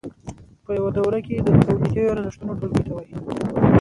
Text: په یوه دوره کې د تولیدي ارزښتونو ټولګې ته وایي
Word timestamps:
په 0.63 0.71
یوه 0.77 0.89
دوره 0.97 1.19
کې 1.25 1.35
د 1.45 1.47
تولیدي 1.65 2.03
ارزښتونو 2.13 2.57
ټولګې 2.59 2.83
ته 2.87 2.91
وایي 2.93 3.13